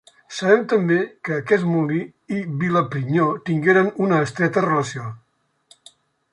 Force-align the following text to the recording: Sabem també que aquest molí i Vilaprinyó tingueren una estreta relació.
Sabem 0.35 0.61
també 0.69 0.95
que 1.27 1.35
aquest 1.41 1.67
molí 1.73 1.99
i 2.37 2.39
Vilaprinyó 2.63 3.29
tingueren 3.51 3.95
una 4.07 4.25
estreta 4.29 4.67
relació. 4.69 5.09